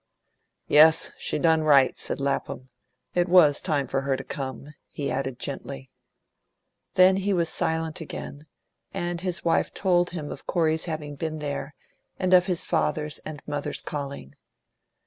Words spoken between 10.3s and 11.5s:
of Corey's having been